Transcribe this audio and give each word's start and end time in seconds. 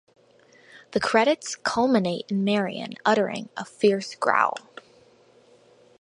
The 0.93 0.99
credits 0.99 1.55
culminate 1.55 2.25
in 2.31 2.43
Marion 2.43 2.95
uttering 3.05 3.49
a 3.55 3.63
fierce 3.63 4.15
growl. 4.15 4.55